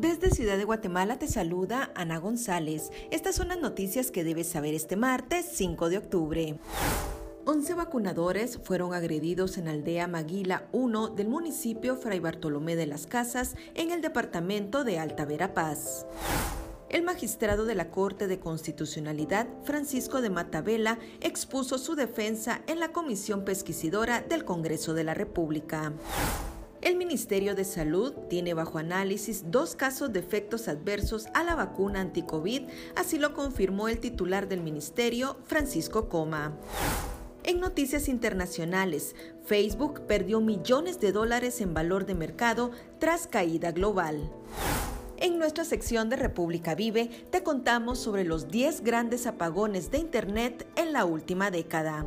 [0.00, 2.92] Desde Ciudad de Guatemala te saluda Ana González.
[3.10, 6.60] Estas son las noticias que debes saber este martes 5 de octubre.
[7.46, 13.56] 11 vacunadores fueron agredidos en aldea Maguila 1 del municipio Fray Bartolomé de las Casas
[13.74, 16.06] en el departamento de Alta Verapaz.
[16.90, 22.92] El magistrado de la Corte de Constitucionalidad, Francisco de Matavela, expuso su defensa en la
[22.92, 25.92] Comisión Pesquisidora del Congreso de la República.
[26.80, 32.00] El Ministerio de Salud tiene bajo análisis dos casos de efectos adversos a la vacuna
[32.00, 32.62] anti-COVID,
[32.94, 36.56] así lo confirmó el titular del ministerio, Francisco Coma.
[37.42, 44.30] En noticias internacionales, Facebook perdió millones de dólares en valor de mercado tras caída global.
[45.16, 50.64] En nuestra sección de República Vive te contamos sobre los 10 grandes apagones de Internet
[50.76, 52.06] en la última década.